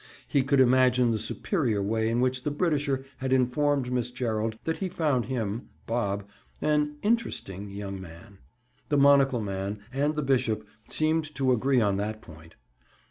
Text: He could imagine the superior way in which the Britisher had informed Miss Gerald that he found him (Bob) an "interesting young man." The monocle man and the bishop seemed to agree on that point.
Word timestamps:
He 0.27 0.41
could 0.41 0.59
imagine 0.59 1.11
the 1.11 1.19
superior 1.19 1.79
way 1.83 2.09
in 2.09 2.21
which 2.21 2.41
the 2.41 2.49
Britisher 2.49 3.05
had 3.17 3.31
informed 3.31 3.91
Miss 3.91 4.09
Gerald 4.09 4.57
that 4.63 4.79
he 4.79 4.89
found 4.89 5.25
him 5.25 5.69
(Bob) 5.85 6.25
an 6.59 6.95
"interesting 7.03 7.69
young 7.69 8.01
man." 8.01 8.39
The 8.89 8.97
monocle 8.97 9.41
man 9.41 9.77
and 9.93 10.15
the 10.15 10.23
bishop 10.23 10.65
seemed 10.87 11.35
to 11.35 11.51
agree 11.51 11.81
on 11.81 11.97
that 11.97 12.19
point. 12.19 12.55